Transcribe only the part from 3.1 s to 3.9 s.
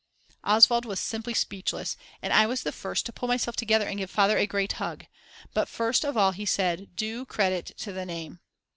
pull myself together